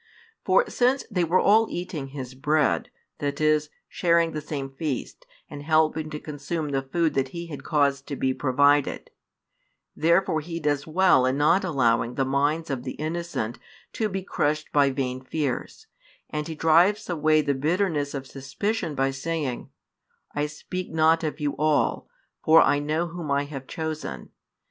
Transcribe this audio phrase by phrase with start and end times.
[0.43, 5.61] For since they were all eating His bread, that is, sharing the same feast and
[5.61, 9.11] helping to consume the food that He had caused to be provided,
[9.95, 13.59] therefore He does well in not allowing the minds of the innocent
[13.93, 15.85] to be crushed by vain fears,
[16.31, 19.69] and He drives away the bitterness of suspicion by saying:
[20.33, 22.09] I speak not of you all;
[22.43, 24.31] for I know whom I have chosen.